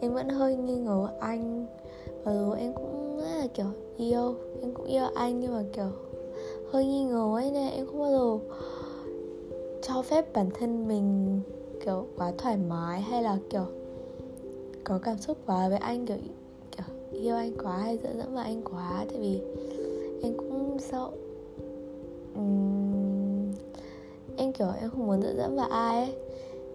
Em 0.00 0.14
vẫn 0.14 0.28
hơi 0.28 0.56
nghi 0.56 0.76
ngờ 0.76 1.08
anh. 1.20 1.66
Và 2.24 2.32
rồi 2.34 2.60
em 2.60 2.72
cũng 2.74 3.18
rất 3.20 3.38
là 3.38 3.46
kiểu 3.54 3.66
yêu, 3.96 4.34
Em 4.62 4.74
cũng 4.74 4.86
yêu 4.86 5.04
anh 5.14 5.40
nhưng 5.40 5.52
mà 5.52 5.64
kiểu 5.72 5.90
hơi 6.70 6.86
nghi 6.86 7.04
ngờ 7.04 7.34
ấy 7.34 7.50
nên 7.50 7.72
em 7.72 7.86
không 7.86 7.98
bao 7.98 8.10
giờ 8.10 8.54
cho 9.82 10.02
phép 10.02 10.32
bản 10.32 10.50
thân 10.50 10.88
mình 10.88 11.40
kiểu 11.84 12.06
quá 12.16 12.32
thoải 12.38 12.56
mái 12.56 13.00
hay 13.00 13.22
là 13.22 13.38
kiểu 13.50 13.64
có 14.84 14.98
cảm 15.02 15.18
xúc 15.18 15.38
quá 15.46 15.68
với 15.68 15.78
anh, 15.78 16.06
kiểu 16.06 16.16
yêu 17.14 17.36
anh 17.36 17.52
quá 17.62 17.76
hay 17.76 17.98
dựa 18.02 18.12
dẫm 18.18 18.34
vào 18.34 18.44
anh 18.44 18.62
quá 18.62 19.04
tại 19.08 19.18
vì 19.18 19.40
em 20.22 20.36
cũng 20.36 20.76
sợ 20.78 21.10
uhm, 22.38 23.52
em 24.36 24.52
kiểu 24.52 24.68
em 24.80 24.90
không 24.90 25.06
muốn 25.06 25.22
dựa 25.22 25.34
dẫm 25.36 25.56
vào 25.56 25.68
ai 25.68 25.96
ấy. 25.96 26.14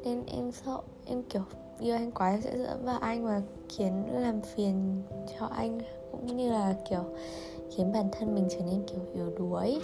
Nên 0.04 0.24
em 0.26 0.52
sợ 0.52 0.78
em 1.06 1.24
kiểu 1.24 1.42
yêu 1.80 1.96
anh 1.96 2.12
quá 2.12 2.32
em 2.32 2.42
sẽ 2.42 2.58
dựa 2.58 2.64
dẫm 2.64 2.86
vào 2.86 3.00
anh 3.00 3.26
và 3.26 3.42
khiến 3.70 3.94
làm 4.14 4.42
phiền 4.42 5.02
cho 5.40 5.46
anh 5.46 5.80
cũng 6.12 6.38
như 6.38 6.52
là 6.52 6.76
kiểu 6.90 7.04
khiến 7.70 7.92
bản 7.92 8.06
thân 8.12 8.36
mình 8.36 8.48
trở 8.50 8.60
nên 8.60 8.84
kiểu 8.88 9.00
yếu 9.16 9.30
đuối. 9.38 9.80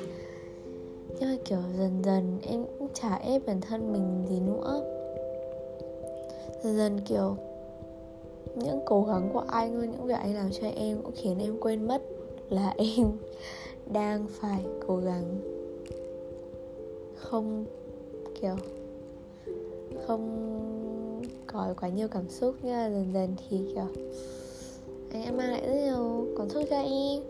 Nhưng 1.20 1.30
mà 1.30 1.38
kiểu 1.46 1.60
dần 1.78 2.02
dần 2.04 2.40
em 2.48 2.66
cũng 2.80 2.88
chả 2.94 3.16
ép 3.16 3.46
bản 3.46 3.62
thân 3.62 3.94
mình 3.94 4.26
gì 4.30 4.40
nữa. 4.40 4.82
Dần 6.64 6.78
dần 6.78 7.00
kiểu 7.02 7.38
những 8.56 8.80
cố 8.86 9.04
gắng 9.04 9.30
của 9.34 9.44
anh 9.48 9.80
và 9.80 9.86
những 9.86 10.06
việc 10.06 10.14
anh 10.14 10.36
làm 10.36 10.52
cho 10.52 10.68
em 10.68 11.02
cũng 11.04 11.14
khiến 11.16 11.40
em 11.40 11.60
quên 11.62 11.88
mất 11.88 12.02
là 12.50 12.74
em 12.78 13.12
đang 13.94 14.28
phải 14.30 14.66
cố 14.88 14.98
gắng. 14.98 15.42
Không 17.16 17.66
kiểu 18.42 18.56
không 20.08 20.52
có 21.48 21.74
quá 21.82 21.90
nhiều 21.90 22.08
cảm 22.08 22.30
xúc 22.30 22.56
nhưng 22.64 22.74
mà 22.74 22.90
dần 22.90 23.14
dần 23.14 23.36
thì 23.50 23.58
kiểu 23.74 23.88
anh 25.12 25.24
em 25.24 25.38
mang 25.38 25.52
lại 25.52 25.62
rất 25.68 25.74
nhiều 25.74 26.28
cảm 26.38 26.50
xúc 26.50 26.64
cho 26.70 26.78
em. 26.78 27.24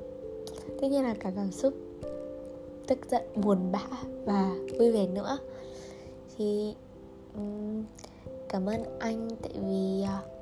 Tất 0.82 0.88
nhiên 0.88 1.04
là 1.04 1.16
cả 1.20 1.32
cảm 1.36 1.52
xúc 1.52 1.74
tức 2.88 3.00
giận 3.12 3.24
buồn 3.36 3.72
bã 3.72 3.88
và 4.26 4.56
vui 4.80 4.92
vẻ 4.92 5.08
nữa. 5.08 5.38
Thì 6.38 6.74
um, 7.36 7.84
cảm 8.50 8.66
ơn 8.66 8.84
anh 9.00 9.30
tại 9.42 9.52
vì 9.54 10.04
uh, 10.04 10.36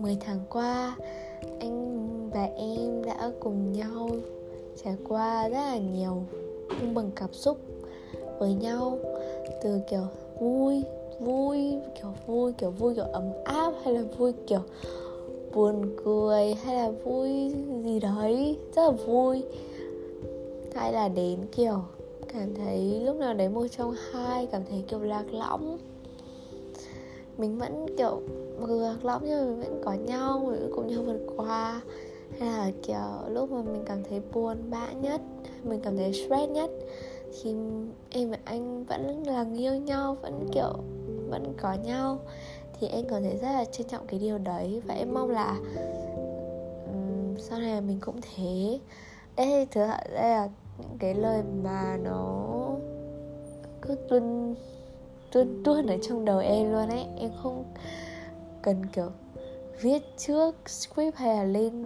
10 0.00 0.16
tháng 0.20 0.40
qua, 0.50 0.96
anh 1.60 2.30
và 2.30 2.48
em 2.56 3.04
đã 3.04 3.30
cùng 3.40 3.72
nhau 3.72 4.10
trải 4.84 4.96
qua 5.08 5.48
rất 5.48 5.56
là 5.56 5.78
nhiều 5.78 6.22
cung 6.68 6.94
bằng 6.94 7.10
cảm 7.16 7.32
xúc 7.32 7.58
với 8.38 8.54
nhau, 8.54 8.98
từ 9.62 9.80
kiểu 9.90 10.04
vui 10.40 10.84
vui, 11.20 11.74
kiểu 11.94 12.12
vui 12.26 12.52
kiểu 12.52 12.70
vui, 12.70 12.94
kiểu 12.94 13.04
ấm 13.04 13.24
áp, 13.44 13.72
hay 13.84 13.94
là 13.94 14.02
vui, 14.18 14.32
kiểu 14.46 14.60
buồn 15.54 15.96
cười, 16.04 16.54
hay 16.54 16.76
là 16.76 16.90
vui 17.04 17.54
gì 17.84 18.00
đấy, 18.00 18.58
rất 18.76 18.82
là 18.82 18.90
vui. 18.90 19.42
Hay 20.74 20.92
là 20.92 21.08
đến, 21.08 21.38
kiểu, 21.52 21.82
cảm 22.32 22.54
thấy 22.54 23.00
lúc 23.04 23.16
nào 23.16 23.34
đấy 23.34 23.48
một 23.48 23.66
trong 23.76 23.94
hai 24.12 24.46
cảm 24.46 24.62
thấy 24.70 24.84
kiểu 24.88 25.00
lạc 25.00 25.24
lõng. 25.32 25.78
Mình 27.38 27.58
vẫn, 27.58 27.86
kiểu 27.98 28.20
mặc 28.60 28.66
dù 28.68 28.80
lạc 28.80 29.04
lõng 29.04 29.22
nhưng 29.24 29.38
mà 29.38 29.44
mình 29.46 29.60
vẫn 29.60 29.80
có 29.84 29.92
nhau 29.92 30.38
mình 30.38 30.60
vẫn 30.60 30.72
cùng 30.76 30.86
nhau 30.86 31.02
vượt 31.02 31.20
qua. 31.36 31.80
Hay 32.38 32.48
là 32.48 32.70
kiểu 32.82 33.28
lúc 33.28 33.50
mà 33.50 33.62
mình 33.62 33.82
cảm 33.86 34.04
thấy 34.04 34.20
buồn 34.32 34.56
bã 34.70 34.92
nhất 34.92 35.20
mình 35.64 35.80
cảm 35.82 35.96
thấy 35.96 36.12
stress 36.12 36.52
nhất 36.52 36.70
thì 37.42 37.54
em 38.10 38.30
và 38.30 38.38
anh 38.44 38.84
vẫn 38.84 39.22
là 39.26 39.46
yêu 39.56 39.74
nhau 39.74 40.16
vẫn 40.22 40.48
kiểu 40.52 40.72
vẫn 41.28 41.54
có 41.60 41.74
nhau. 41.84 42.18
Thì 42.80 42.86
em 42.86 43.04
cảm 43.08 43.22
thấy 43.22 43.36
rất 43.36 43.52
là 43.52 43.64
trân 43.64 43.86
trọng 43.86 44.06
cái 44.06 44.20
điều 44.20 44.38
đấy 44.38 44.82
và 44.86 44.94
em 44.94 45.14
mong 45.14 45.30
là 45.30 45.56
um, 46.86 47.36
sau 47.38 47.58
này 47.58 47.80
mình 47.80 47.98
cũng 48.00 48.16
thế. 48.20 48.78
Đây 49.36 49.66
thứ 49.70 49.80
đây 50.14 50.30
là 50.30 50.48
những 50.78 50.98
cái 50.98 51.14
lời 51.14 51.42
mà 51.62 51.98
nó 52.04 52.46
cứ 53.82 53.94
tuôn 54.08 54.54
tuôn 55.32 55.62
tuôn 55.64 55.86
ở 55.86 55.96
trong 56.02 56.24
đầu 56.24 56.38
em 56.38 56.72
luôn 56.72 56.88
ấy. 56.88 57.04
Em 57.18 57.30
không 57.42 57.64
cần 58.62 58.86
kiểu 58.92 59.10
viết 59.80 60.02
trước 60.16 60.54
script 60.66 61.16
hay 61.16 61.36
là 61.36 61.44
lên 61.44 61.84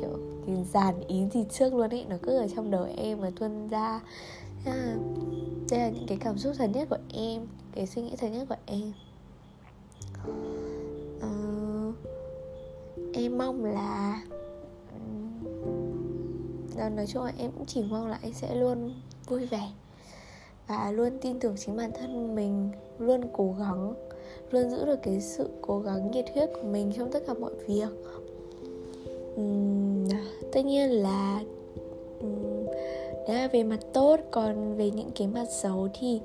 kiểu 0.00 0.18
cái 0.46 0.64
dàn 0.72 1.00
ý 1.08 1.26
gì 1.32 1.44
trước 1.50 1.74
luôn 1.74 1.90
ấy 1.90 2.06
nó 2.08 2.16
cứ 2.22 2.38
ở 2.38 2.46
trong 2.56 2.70
đầu 2.70 2.86
em 2.96 3.20
và 3.20 3.30
tuân 3.38 3.68
ra. 3.68 4.00
À, 4.64 4.96
đây 5.70 5.80
là 5.80 5.88
những 5.88 6.06
cái 6.06 6.18
cảm 6.20 6.38
xúc 6.38 6.52
thật 6.58 6.70
nhất 6.74 6.88
của 6.90 6.98
em 7.14 7.46
cái 7.74 7.86
suy 7.86 8.02
nghĩ 8.02 8.16
thật 8.16 8.28
nhất 8.28 8.46
của 8.48 8.56
em. 8.66 8.92
À, 11.20 11.32
em 13.12 13.38
mong 13.38 13.64
là 13.64 14.22
nói 16.94 17.06
chung 17.06 17.24
là 17.24 17.32
em 17.38 17.50
cũng 17.52 17.66
chỉ 17.66 17.82
mong 17.90 18.06
là 18.06 18.18
anh 18.22 18.32
sẽ 18.32 18.54
luôn 18.54 18.92
vui 19.26 19.46
vẻ 19.46 19.72
và 20.66 20.90
luôn 20.90 21.18
tin 21.20 21.40
tưởng 21.40 21.56
chính 21.58 21.76
bản 21.76 21.90
thân 21.94 22.34
mình 22.34 22.70
luôn 22.98 23.20
cố 23.32 23.54
gắng 23.58 23.94
luôn 24.50 24.70
giữ 24.70 24.84
được 24.84 24.98
cái 25.02 25.20
sự 25.20 25.48
cố 25.60 25.80
gắng 25.80 26.10
nhiệt 26.10 26.24
huyết 26.34 26.50
của 26.54 26.68
mình 26.68 26.92
trong 26.96 27.10
tất 27.10 27.22
cả 27.26 27.34
mọi 27.34 27.52
việc. 27.66 27.88
Uhm, 29.40 30.08
tất 30.52 30.64
nhiên 30.64 30.90
là 30.90 31.40
uhm, 32.24 32.66
đấy 33.28 33.36
là 33.36 33.48
về 33.52 33.62
mặt 33.64 33.80
tốt 33.92 34.20
còn 34.30 34.76
về 34.76 34.90
những 34.90 35.10
cái 35.14 35.28
mặt 35.28 35.46
xấu 35.62 35.88
thì 36.00 36.20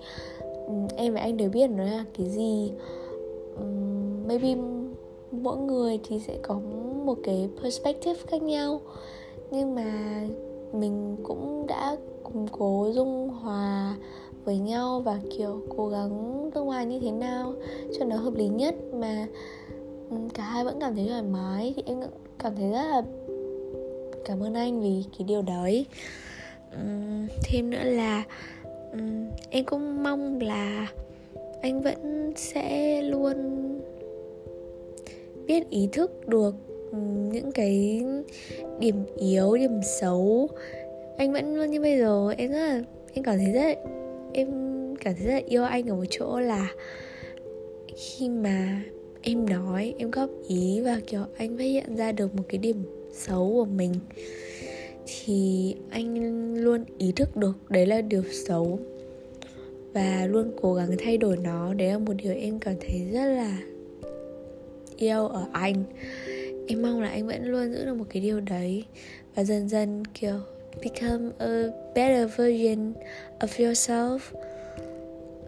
uhm, 0.66 0.88
em 0.96 1.14
và 1.14 1.22
anh 1.22 1.38
đều 1.38 1.50
biết 1.50 1.68
nó 1.68 1.84
là 1.84 2.06
cái 2.18 2.30
gì. 2.30 2.72
Uhm, 3.62 4.28
maybe 4.28 4.56
mỗi 5.32 5.58
người 5.58 6.00
thì 6.04 6.20
sẽ 6.20 6.38
có 6.42 6.60
một 7.06 7.18
cái 7.24 7.50
perspective 7.64 8.20
khác 8.28 8.42
nhau 8.42 8.82
nhưng 9.52 9.76
mà 9.76 10.22
mình 10.74 11.18
cũng 11.24 11.68
đã 11.68 11.96
củng 12.24 12.48
cố 12.52 12.90
dung 12.94 13.30
hòa 13.30 13.96
với 14.46 14.58
nhau 14.58 15.02
và 15.06 15.20
kiểu 15.38 15.62
cố 15.78 15.88
gắng 15.88 16.50
tương 16.54 16.70
lai 16.70 16.86
như 16.86 17.00
thế 17.00 17.12
nào 17.12 17.54
cho 18.00 18.06
nó 18.06 18.16
hợp 18.16 18.34
lý 18.34 18.48
nhất. 18.48 18.76
Mà 18.94 19.28
cả 20.34 20.44
hai 20.44 20.64
vẫn 20.64 20.80
cảm 20.80 20.96
thấy 20.96 21.08
thoải 21.10 21.22
mái. 21.22 21.74
Thì 21.76 21.84
em 21.86 22.00
cảm 22.40 22.56
thấy 22.56 22.72
rất 22.72 22.88
là 22.90 23.02
cảm 24.26 24.44
ơn 24.44 24.54
anh 24.54 24.82
vì 24.82 25.04
cái 25.18 25.28
điều 25.28 25.42
đấy. 25.42 25.86
Thêm 27.44 27.70
nữa 27.70 27.84
là 27.84 28.24
em 29.50 29.66
cũng 29.66 30.04
mong 30.04 30.42
là 30.42 30.88
anh 31.62 31.82
vẫn 31.82 32.34
sẽ 32.36 33.02
luôn 33.02 33.36
biết 35.48 35.70
ý 35.70 35.90
thức 35.92 36.28
được 36.28 36.56
những 37.32 37.52
cái 37.52 38.04
điểm 38.80 39.06
yếu 39.18 39.58
điểm 39.58 39.80
xấu. 39.84 40.48
Anh 41.18 41.34
vẫn 41.34 41.56
luôn 41.56 41.72
như 41.72 41.82
bây 41.82 41.98
giờ. 41.98 42.34
Em 42.38 42.52
rất 42.52 42.58
là 42.58 42.82
em 43.14 43.24
cảm 43.24 43.38
thấy 43.38 43.54
rất 43.54 43.62
là, 43.64 43.76
em 44.34 44.48
cảm 44.96 45.16
thấy 45.16 45.26
rất 45.26 45.34
là 45.34 45.42
yêu 45.46 45.64
anh 45.64 45.90
ở 45.90 45.96
một 45.96 46.06
chỗ 46.10 46.40
là 46.40 46.72
khi 47.98 48.30
mà 48.30 48.84
em 49.22 49.46
nói, 49.50 49.94
em 49.98 50.12
góp 50.12 50.30
ý 50.48 50.82
và, 50.82 51.02
kiểu, 51.08 51.22
anh 51.38 51.58
phát 51.58 51.64
hiện 51.64 51.96
ra 51.96 52.12
được 52.12 52.36
một 52.36 52.44
cái 52.50 52.58
điểm 52.58 52.84
xấu 53.12 53.52
của 53.54 53.66
mình, 53.66 53.94
thì 55.06 55.76
anh 55.90 56.54
luôn 56.56 56.84
ý 56.98 57.12
thức 57.12 57.36
được 57.36 57.54
đấy 57.70 57.86
là 57.86 58.02
điều 58.02 58.24
xấu 58.48 58.80
và 59.94 60.28
luôn 60.30 60.52
cố 60.62 60.74
gắng 60.74 60.90
thay 61.00 61.18
đổi 61.18 61.38
nó. 61.38 61.74
Đấy 61.74 61.88
là 61.88 61.98
một 61.98 62.14
điều 62.24 62.34
em 62.34 62.60
cảm 62.60 62.76
thấy 62.82 63.02
rất 63.12 63.26
là 63.26 63.58
yêu 64.98 65.28
ở 65.28 65.46
anh. 65.52 65.84
Em 66.68 66.82
mong 66.82 67.02
là 67.02 67.10
anh 67.10 67.28
vẫn 67.28 67.46
luôn 67.46 67.74
giữ 67.74 67.86
được 67.86 67.94
một 67.94 68.06
cái 68.10 68.22
điều 68.22 68.40
đấy 68.40 68.84
và 69.36 69.44
dần 69.44 69.70
dần, 69.70 70.04
kiểu 70.14 70.40
become 70.82 71.32
a 71.40 71.70
better 71.96 72.28
version 72.38 72.94
of 73.40 73.48
yourself. 73.60 74.20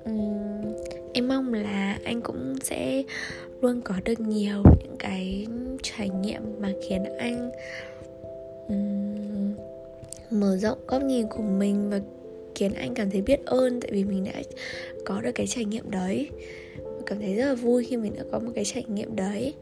Um, 0.05 0.75
em 1.13 1.27
mong 1.27 1.53
là 1.53 1.99
anh 2.03 2.21
cũng 2.21 2.55
sẽ 2.63 3.03
luôn 3.61 3.81
có 3.81 3.95
được 4.05 4.19
nhiều 4.19 4.63
những 4.79 4.95
cái 4.99 5.47
trải 5.83 6.09
nghiệm 6.09 6.41
mà 6.59 6.71
khiến 6.87 7.03
anh 7.17 7.51
um, 8.67 9.53
mở 10.39 10.57
rộng 10.57 10.77
góc 10.87 11.03
nhìn 11.03 11.27
của 11.27 11.43
mình 11.43 11.89
và 11.89 11.99
khiến 12.55 12.73
anh 12.73 12.93
cảm 12.93 13.09
thấy 13.09 13.21
biết 13.21 13.45
ơn 13.45 13.79
tại 13.81 13.91
vì 13.91 14.03
mình 14.03 14.23
đã 14.23 14.41
có 15.05 15.21
được 15.21 15.31
cái 15.35 15.47
trải 15.47 15.65
nghiệm 15.65 15.91
đấy. 15.91 16.29
Cảm 17.05 17.19
thấy 17.19 17.35
rất 17.35 17.45
là 17.45 17.55
vui 17.55 17.83
khi 17.83 17.97
mình 17.97 18.13
đã 18.17 18.23
có 18.31 18.39
một 18.39 18.51
cái 18.55 18.65
trải 18.65 18.83
nghiệm 18.87 19.15
đấy 19.15 19.53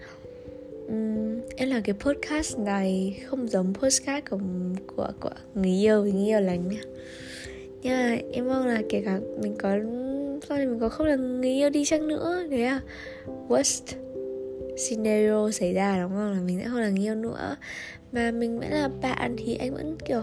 um, 0.87 1.41
em 1.55 1.69
làm 1.69 1.83
cái 1.83 1.95
podcast 1.99 2.59
này 2.59 3.19
không 3.25 3.47
giống 3.47 3.73
podcast 3.73 4.25
của 4.29 4.39
của 4.95 5.11
của 5.19 5.29
người 5.55 5.71
yêu 5.71 6.03
người 6.03 6.25
yêu 6.27 6.39
lành 6.39 6.67
nha 6.67 6.81
nhưng 7.81 7.93
mà 7.93 8.17
em 8.31 8.47
mong 8.47 8.67
là 8.67 8.81
kể 8.89 9.01
cả 9.05 9.19
mình 9.41 9.55
có 9.59 9.69
sau 10.47 10.57
này 10.57 10.67
mình 10.67 10.79
có 10.79 10.89
không 10.89 11.07
là 11.07 11.15
người 11.15 11.49
yêu 11.49 11.69
đi 11.69 11.85
chăng 11.85 12.07
nữa 12.07 12.43
đấy 12.49 12.63
à? 12.63 12.81
Worst 13.47 13.95
scenario 14.77 15.51
xảy 15.51 15.73
ra 15.73 16.01
đúng 16.01 16.11
không 16.11 16.31
là 16.31 16.39
mình 16.39 16.59
sẽ 16.59 16.69
không 16.69 16.79
là 16.79 16.89
người 16.89 17.05
yêu 17.05 17.15
nữa. 17.15 17.55
Mà 18.11 18.31
mình 18.31 18.59
vẫn 18.59 18.69
là 18.69 18.89
bạn 19.01 19.35
thì 19.37 19.55
anh 19.55 19.73
vẫn 19.73 19.97
kiểu 20.05 20.21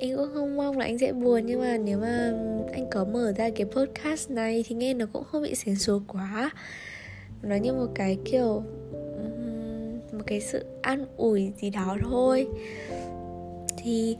anh 0.00 0.16
cũng 0.16 0.28
không 0.34 0.56
mong 0.56 0.78
là 0.78 0.84
anh 0.84 0.98
sẽ 0.98 1.12
buồn 1.12 1.46
nhưng 1.46 1.60
mà 1.60 1.76
nếu 1.76 1.98
mà 1.98 2.32
anh 2.72 2.86
có 2.90 3.04
mở 3.04 3.32
ra 3.36 3.50
cái 3.50 3.66
podcast 3.66 4.30
này 4.30 4.64
thì 4.68 4.74
nghe 4.74 4.94
nó 4.94 5.06
cũng 5.12 5.24
không 5.24 5.42
bị 5.42 5.54
xén 5.54 5.76
số 5.76 6.02
quá. 6.06 6.50
Nó 7.42 7.56
như 7.56 7.72
một 7.72 7.88
cái 7.94 8.18
kiểu 8.24 8.62
một 10.18 10.24
cái 10.26 10.40
sự 10.40 10.64
an 10.82 11.06
ủi 11.16 11.52
gì 11.60 11.70
đó 11.70 11.96
thôi. 12.02 12.48
Thì 13.78 14.16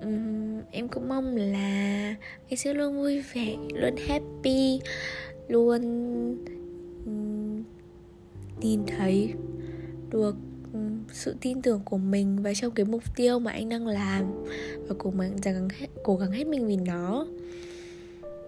um, 0.00 0.60
em 0.70 0.88
cũng 0.88 1.08
mong 1.08 1.36
là 1.36 2.14
anh 2.50 2.56
sẽ 2.56 2.74
luôn 2.74 2.96
vui 2.96 3.20
vẻ 3.34 3.56
luôn 3.74 3.96
happy 4.08 4.80
luôn 5.48 5.82
um, 7.06 7.64
nhìn 8.60 8.80
thấy 8.86 9.32
được 10.10 10.36
sự 11.12 11.34
tin 11.40 11.62
tưởng 11.62 11.80
của 11.84 11.98
mình 11.98 12.42
và 12.42 12.54
trong 12.54 12.70
cái 12.70 12.86
mục 12.86 13.02
tiêu 13.16 13.38
mà 13.38 13.50
anh 13.50 13.68
đang 13.68 13.86
làm 13.86 14.44
và 14.88 14.94
cố 14.98 15.10
gắng 15.10 15.36
gắng 15.42 15.68
hết, 15.78 15.86
cố 16.02 16.16
gắng 16.16 16.32
hết 16.32 16.46
mình 16.46 16.66
vì 16.66 16.76
nó. 16.76 17.26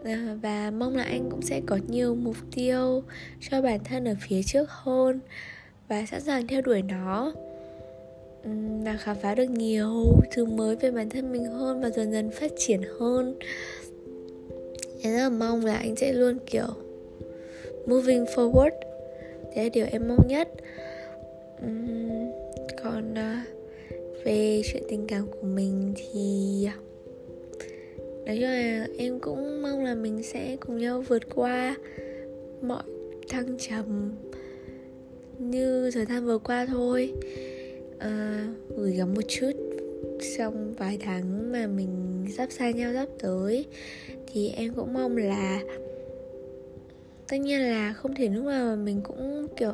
À, 0.05 0.37
và 0.43 0.71
mong 0.71 0.97
là 0.97 1.03
anh 1.03 1.31
cũng 1.31 1.43
sẽ 1.43 1.61
có 1.67 1.79
nhiều 1.89 2.15
mục 2.15 2.37
tiêu 2.55 3.03
cho 3.41 3.63
bản 3.63 3.81
thân 3.85 4.05
ở 4.05 4.15
phía 4.21 4.43
trước 4.43 4.71
hơn 4.71 5.21
và 5.89 6.07
sẵn 6.11 6.21
sàng 6.21 6.47
theo 6.47 6.61
đuổi 6.61 6.83
nó. 6.83 7.33
Là 8.85 8.97
khám 8.97 9.17
phá 9.23 9.35
được 9.35 9.51
nhiều 9.51 10.05
thứ 10.31 10.45
mới 10.45 10.77
về 10.77 10.91
bản 10.91 11.11
thân 11.11 11.33
mình 11.33 11.45
hơn 11.45 11.81
và 11.81 11.91
dần 11.91 12.13
dần 12.13 12.31
phát 12.31 12.53
triển 12.59 12.81
hơn. 12.99 13.39
Em 15.03 15.13
rất 15.13 15.19
là 15.19 15.29
mong 15.29 15.65
là 15.65 15.75
anh 15.75 15.97
sẽ 15.97 16.13
luôn 16.13 16.39
kiểu 16.47 16.67
moving 17.87 18.25
forward. 18.25 18.71
Đấy 19.57 19.65
là 19.65 19.69
điều 19.69 19.87
em 19.91 20.09
mong 20.09 20.29
nhất. 20.29 20.49
Còn 22.83 23.13
uh, 23.13 23.57
về 24.25 24.63
chuyện 24.65 24.83
tình 24.89 25.07
cảm 25.07 25.27
của 25.27 25.47
mình 25.47 25.95
thì 25.97 26.69
à, 26.69 26.77
nói 28.27 28.37
chung 28.37 28.49
là 28.49 28.87
em 28.99 29.21
cũng 29.21 29.63
mong 29.63 29.85
là 29.85 29.95
mình 29.95 30.23
sẽ 30.23 30.57
cùng 30.61 30.79
nhau 30.79 31.05
vượt 31.09 31.23
qua 31.35 31.77
mọi 32.63 32.83
thăng 33.29 33.57
trầm 33.59 34.13
như 35.39 35.91
thời 35.95 36.07
gian 36.07 36.27
vừa 36.27 36.39
qua 36.39 36.67
thôi. 36.67 37.13
À, 37.99 38.47
gửi 38.77 38.93
gắm 38.93 39.15
một 39.15 39.23
chút. 39.29 39.53
Trong 40.39 40.75
vài 40.79 40.99
tháng 41.01 41.53
mà 41.53 41.67
mình 41.67 42.25
sắp 42.37 42.53
xa 42.53 42.71
nhau 42.71 42.93
sắp 42.95 43.09
tới 43.19 43.67
thì 44.33 44.53
em 44.57 44.75
cũng 44.75 44.93
mong 44.93 45.17
là 45.17 45.61
tất 47.29 47.37
nhiên 47.37 47.61
là 47.61 47.93
không 47.93 48.15
thể 48.15 48.29
lúc 48.29 48.45
nào 48.45 48.65
mà 48.65 48.83
mình 48.83 49.01
cũng 49.05 49.47
kiểu 49.57 49.73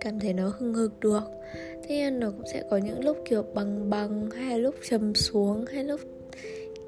cảm 0.00 0.20
thấy 0.20 0.32
nó 0.32 0.52
hưng 0.58 0.74
hực 0.74 1.00
được. 1.00 1.22
Tất 1.54 1.88
nhiên 1.88 2.20
nó 2.20 2.30
cũng 2.30 2.46
sẽ 2.52 2.62
có 2.70 2.76
những 2.76 3.04
lúc 3.04 3.16
kiểu 3.24 3.42
bằng 3.54 3.90
bằng 3.90 4.30
hay 4.30 4.50
là 4.50 4.56
lúc 4.56 4.74
trầm 4.88 5.14
xuống 5.14 5.66
hay 5.66 5.84
lúc 5.84 6.00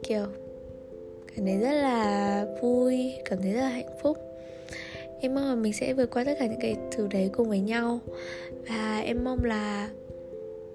kiểu 0.03 0.27
cảm 1.37 1.47
thấy 1.47 1.59
rất 1.59 1.73
là 1.73 2.47
vui 2.63 3.13
cảm 3.25 3.43
thấy 3.43 3.53
rất 3.53 3.61
là 3.61 3.69
hạnh 3.69 3.99
phúc 4.03 4.19
em 5.21 5.35
mong 5.35 5.49
là 5.49 5.55
mình 5.55 5.73
sẽ 5.73 5.95
vượt 5.95 6.11
qua 6.11 6.25
tất 6.25 6.35
cả 6.39 6.47
những 6.47 6.61
cái 6.61 6.77
thứ 6.93 7.07
đấy 7.11 7.31
cùng 7.33 7.49
với 7.49 7.61
nhau. 7.61 8.01
Và 8.69 8.99
em 8.99 9.25
mong 9.25 9.45
là 9.45 9.89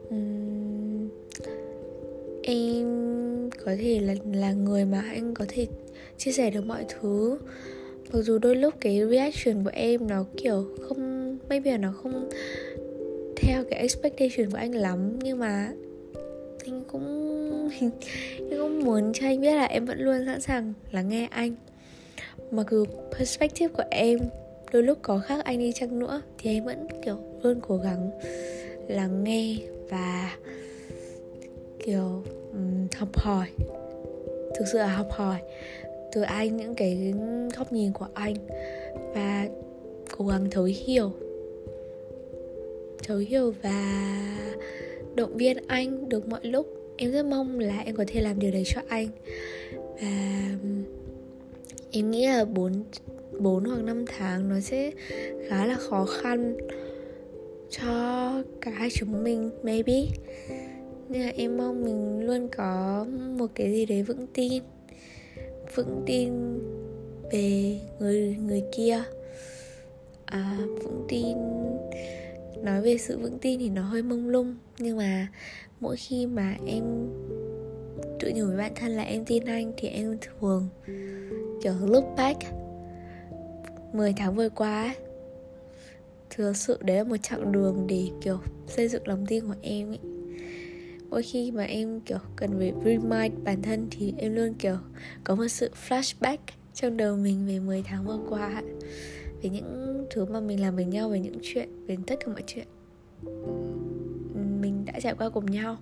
um, 0.10 1.10
em 2.43 3.50
có 3.65 3.75
thể 3.79 4.00
là 4.00 4.15
là 4.34 4.53
người 4.53 4.86
mà 4.86 5.01
anh 5.01 5.34
có 5.34 5.46
thể 5.48 5.67
chia 6.17 6.31
sẻ 6.31 6.50
được 6.50 6.65
mọi 6.65 6.86
thứ. 6.89 7.38
Mặc 8.13 8.22
dù 8.22 8.38
đôi 8.39 8.55
lúc 8.55 8.74
cái 8.79 9.01
reaction 9.10 9.63
của 9.63 9.72
em 9.74 10.08
nó 10.08 10.25
kiểu 10.38 10.65
không 10.81 11.38
maybe 11.50 11.72
là 11.72 11.77
nó 11.77 11.91
không 11.91 12.29
theo 13.38 13.63
cái 13.69 13.79
expectation 13.79 14.51
của 14.51 14.58
anh 14.58 14.75
lắm 14.75 15.19
nhưng 15.19 15.39
mà 15.39 15.72
anh 16.65 16.84
cũng 16.88 17.29
anh 17.79 18.60
cũng 18.60 18.79
muốn 18.79 19.13
cho 19.13 19.27
anh 19.27 19.41
biết 19.41 19.55
là 19.55 19.65
em 19.65 19.86
vẫn 19.86 20.00
luôn 20.00 20.25
sẵn 20.25 20.41
sàng 20.41 20.74
lắng 20.91 21.10
nghe 21.10 21.27
anh 21.31 21.55
mặc 22.51 22.67
dù 22.71 22.85
perspective 23.17 23.73
của 23.73 23.83
em 23.91 24.19
đôi 24.71 24.83
lúc 24.83 24.97
có 25.01 25.19
khác 25.19 25.45
anh 25.45 25.59
đi 25.59 25.71
chăng 25.71 25.99
nữa 25.99 26.21
thì 26.37 26.53
em 26.53 26.65
vẫn 26.65 26.87
kiểu 27.05 27.17
luôn 27.43 27.59
cố 27.61 27.77
gắng 27.77 28.11
lắng 28.87 29.23
nghe 29.23 29.57
và 29.89 30.37
kiểu 31.85 32.23
um, 32.51 32.87
học 32.95 33.09
hỏi. 33.13 33.47
Thực 34.55 34.65
sự 34.71 34.77
là 34.77 34.95
học 34.95 35.11
hỏi 35.11 35.39
từ 36.11 36.21
anh 36.21 36.57
những 36.57 36.75
cái 36.75 37.13
góc 37.57 37.73
nhìn 37.73 37.93
của 37.93 38.07
anh 38.13 38.35
và 39.13 39.47
cố 40.17 40.27
gắng 40.27 40.49
thấu 40.51 40.63
hiểu. 40.63 41.11
Thấu 43.03 43.17
hiểu 43.17 43.53
và 43.61 44.09
động 45.15 45.37
viên 45.37 45.57
anh 45.67 46.09
được 46.09 46.27
mọi 46.27 46.39
lúc. 46.43 46.67
Em 46.97 47.11
rất 47.11 47.25
mong 47.25 47.59
là 47.59 47.79
em 47.79 47.95
có 47.95 48.03
thể 48.07 48.21
làm 48.21 48.39
điều 48.39 48.51
đấy 48.51 48.63
cho 48.65 48.81
anh. 48.87 49.07
Và 50.01 50.49
em 51.91 52.12
nghĩ 52.12 52.27
là 52.27 52.46
4 52.46 52.84
4 53.39 53.63
hoặc 53.63 53.84
5 53.84 54.05
tháng 54.08 54.50
nó 54.50 54.60
sẽ 54.60 54.91
khá 55.50 55.65
là 55.65 55.75
khó 55.75 56.05
khăn 56.05 56.58
cho 57.69 58.43
cả 58.62 58.72
hai 58.72 58.89
chúng 58.89 59.24
mình 59.24 59.51
maybe. 59.63 60.05
Nên 61.10 61.22
là 61.22 61.31
em 61.36 61.58
mong 61.58 61.84
mình 61.84 62.25
luôn 62.25 62.48
có 62.58 63.05
một 63.38 63.48
cái 63.55 63.72
gì 63.72 63.86
đấy 63.86 64.03
vững 64.03 64.27
tin 64.34 64.63
vững 65.75 66.03
tin 66.05 66.34
về 67.31 67.79
người 68.00 68.38
người 68.48 68.63
kia. 68.72 69.03
À, 70.25 70.58
vững 70.84 71.05
tin 71.08 71.38
nói 72.63 72.81
về 72.81 72.98
sự 72.98 73.17
vững 73.17 73.39
tin 73.39 73.60
thì 73.60 73.69
nó 73.69 73.81
hơi 73.81 74.01
mông 74.01 74.29
lung 74.29 74.55
nhưng 74.79 74.98
mà 74.98 75.27
mỗi 75.79 75.96
khi 75.98 76.25
mà 76.25 76.55
em 76.65 76.84
tự 78.19 78.31
nhủ 78.36 78.46
với 78.46 78.58
bản 78.58 78.72
thân 78.75 78.91
là 78.91 79.03
em 79.03 79.25
tin 79.25 79.46
anh 79.46 79.74
thì 79.77 79.88
em 79.88 80.17
thường 80.22 80.69
kiểu 81.61 81.73
look 81.81 82.05
back 82.17 82.39
10 83.93 84.13
tháng 84.13 84.35
vừa 84.35 84.49
qua 84.49 84.95
thực 86.29 86.57
sự 86.57 86.77
đấy 86.81 86.97
là 86.97 87.03
một 87.03 87.17
chặng 87.21 87.51
đường 87.51 87.87
để 87.87 88.09
kiểu 88.21 88.37
xây 88.67 88.87
dựng 88.87 89.07
lòng 89.07 89.25
tin 89.25 89.47
của 89.47 89.55
em 89.61 89.91
ấy. 89.91 89.99
Mỗi 91.09 91.23
khi 91.23 91.51
mà 91.51 91.63
em 91.63 92.01
kiểu 92.01 92.17
cần 92.35 92.57
phải 92.57 92.73
remind 92.85 93.43
bản 93.43 93.61
thân 93.61 93.87
thì 93.91 94.13
em 94.17 94.35
luôn 94.35 94.53
kiểu 94.53 94.77
có 95.23 95.35
một 95.35 95.47
sự 95.47 95.71
flashback 95.87 96.37
trong 96.73 96.97
đầu 96.97 97.17
mình 97.17 97.47
về 97.47 97.59
10 97.59 97.83
tháng 97.85 98.05
vừa 98.05 98.19
qua 98.29 98.61
về 99.41 99.49
những 99.49 100.05
thứ 100.09 100.25
mà 100.25 100.39
mình 100.39 100.61
làm 100.61 100.75
với 100.75 100.85
nhau, 100.85 101.09
về 101.09 101.19
những 101.19 101.39
chuyện, 101.41 101.86
về 101.86 101.97
tất 102.07 102.15
cả 102.19 102.27
mọi 102.27 102.43
chuyện. 102.47 102.67
Mình 104.62 104.86
đã 104.86 104.99
trải 104.99 105.13
qua 105.17 105.29
cùng 105.29 105.45
nhau. 105.45 105.77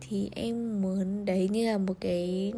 Thì 0.00 0.30
em 0.32 0.82
muốn 0.82 1.24
đấy 1.24 1.48
như 1.52 1.66
là 1.66 1.78
một 1.78 1.94
cái 2.00 2.52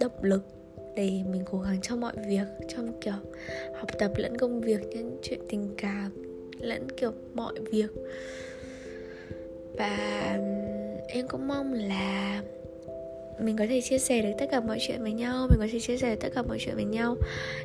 động 0.00 0.22
lực 0.22 0.61
để 0.96 1.10
mình 1.30 1.42
cố 1.50 1.58
gắng 1.58 1.78
cho 1.82 1.96
mọi 1.96 2.12
việc 2.28 2.46
trong 2.68 3.00
kiểu 3.00 3.14
học 3.74 3.98
tập 3.98 4.12
lẫn 4.16 4.38
công 4.38 4.60
việc 4.60 4.80
những 4.90 5.18
chuyện 5.22 5.40
tình 5.48 5.74
cảm 5.76 6.10
lẫn 6.58 6.88
kiểu 6.96 7.12
mọi 7.34 7.54
việc. 7.70 7.90
Và 9.78 9.96
em 11.08 11.28
cũng 11.28 11.48
mong 11.48 11.72
là 11.72 12.42
mình 13.40 13.56
có 13.56 13.64
thể 13.68 13.80
chia 13.80 13.98
sẻ 13.98 14.22
được 14.22 14.32
tất 14.38 14.46
cả 14.50 14.60
mọi 14.60 14.78
chuyện 14.80 15.02
với 15.02 15.12
nhau 15.12 15.46
mình 15.50 15.58
có 15.60 15.66
thể 15.72 15.80
chia 15.80 15.96
sẻ 15.96 16.16
tất 16.16 16.28
cả 16.34 16.42
mọi 16.42 16.58
chuyện 16.60 16.74
với 16.74 16.84
nhau 16.84 17.16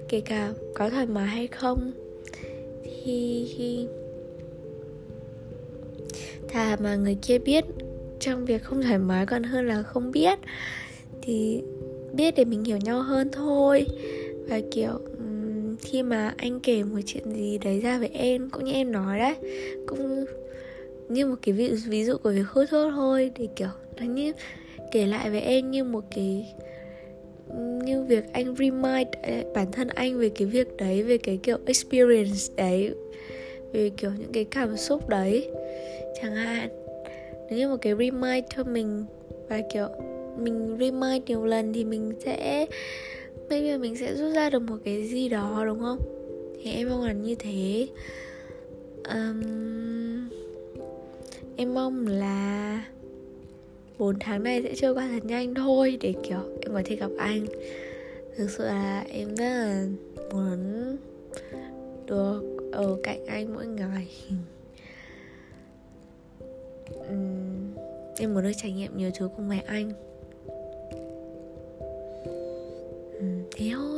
kể 0.10 0.22
cả 0.22 0.54
có 0.76 0.90
thoải 0.90 1.06
mái 1.06 1.28
hay 1.28 1.48
không. 1.48 1.92
Thì, 2.84 3.48
thì 3.58 3.88
thà 6.48 6.78
mà 6.80 6.96
người 6.96 7.18
kia 7.22 7.38
biết 7.38 7.66
trong 8.20 8.46
việc 8.46 8.64
không 8.64 8.82
thoải 8.82 8.98
mái 8.98 9.26
còn 9.26 9.44
hơn 9.44 9.68
là 9.68 9.84
không 9.84 10.12
biết 10.12 10.40
thì 11.22 11.62
biết 12.14 12.36
để 12.36 12.46
mình 12.46 12.64
hiểu 12.64 12.78
nhau 12.78 13.02
hơn 13.02 13.30
thôi. 13.32 13.86
Và 14.50 14.62
kiểu 14.72 15.00
khi 15.80 16.04
mà 16.04 16.34
anh 16.38 16.60
kể 16.60 16.84
một 16.84 17.00
chuyện 17.06 17.32
gì 17.32 17.58
đấy 17.58 17.80
ra 17.80 18.00
với 18.00 18.10
em 18.14 18.50
cũng 18.50 18.64
như 18.64 18.74
em 18.74 18.92
nói 18.92 19.20
đấy 19.20 19.36
cũng 19.88 20.26
như 21.10 21.26
một 21.26 21.36
cái 21.42 21.54
ví, 21.54 21.70
ví 21.88 22.06
dụ 22.06 22.18
của 22.18 22.30
việc 22.32 22.48
hút 22.50 22.66
thuốc 22.70 22.92
thôi 22.96 23.32
để 23.40 23.48
kiểu 23.56 23.68
nó 24.00 24.06
như 24.06 24.34
kể 24.92 25.06
lại 25.06 25.30
với 25.30 25.42
em 25.42 25.72
như 25.72 25.84
một 25.84 26.04
cái 26.16 26.56
như 27.84 28.04
việc 28.04 28.24
anh 28.34 28.56
remind 28.56 29.08
à, 29.22 29.44
bản 29.54 29.72
thân 29.72 29.88
anh 29.88 30.20
về 30.20 30.30
cái 30.30 30.48
việc 30.48 30.78
đấy 30.78 31.04
về 31.04 31.18
cái 31.18 31.40
kiểu 31.44 31.58
experience 31.66 32.54
đấy 32.56 32.92
về 33.74 33.90
kiểu 33.98 34.12
những 34.20 34.32
cái 34.34 34.46
cảm 34.46 34.78
xúc 34.78 35.10
đấy. 35.10 35.50
Chẳng 36.22 36.36
hạn 36.36 36.70
nó 37.50 37.58
như 37.58 37.70
một 37.70 37.78
cái 37.82 37.94
remind 38.00 38.46
cho 38.56 38.64
mình 38.64 39.06
và 39.50 39.62
kiểu 39.74 39.88
mình 40.38 40.78
remind 40.80 41.24
nhiều 41.28 41.46
lần 41.46 41.74
thì 41.74 41.84
mình 41.84 42.14
sẽ 42.26 42.66
maybe 43.50 43.78
mình 43.78 43.96
sẽ 43.96 44.16
rút 44.16 44.36
ra 44.36 44.50
được 44.50 44.62
một 44.62 44.78
cái 44.84 45.08
gì 45.08 45.30
đó 45.30 45.64
đúng 45.66 45.80
không? 45.80 46.00
Thì 46.64 46.72
em 46.72 46.90
mong 46.90 47.04
là 47.04 47.14
như 47.14 47.36
thế. 47.36 47.88
Um, 49.04 50.30
em 51.56 51.74
mong 51.74 52.08
là 52.08 52.86
4 53.98 54.20
tháng 54.20 54.44
này 54.44 54.64
sẽ 54.64 54.76
trôi 54.76 54.94
qua 54.94 55.10
thật 55.12 55.26
nhanh 55.26 55.56
thôi 55.56 55.98
để 56.02 56.14
kiểu 56.24 56.40
em 56.62 56.74
có 56.74 56.82
thể 56.86 56.96
gặp 56.96 57.12
anh. 57.18 57.46
Thực 58.38 58.50
sự 58.50 58.64
là 58.64 59.06
em 59.10 59.36
rất 59.36 59.46
là 59.46 59.88
muốn 60.32 60.98
được 62.06 62.42
ở 62.72 62.98
cạnh 63.04 63.26
anh 63.26 63.54
mỗi 63.54 63.68
ngày. 63.68 64.08
Um, 67.10 67.74
em 68.20 68.34
muốn 68.34 68.44
được 68.44 68.52
trải 68.58 68.72
nghiệm 68.72 68.98
nhiều 68.98 69.12
thứ 69.20 69.30
cùng 69.36 69.50
mẹ 69.50 69.64
anh. 69.68 70.07
Uhm, 73.58 73.66
thế 73.66 73.72
thôi 73.76 73.97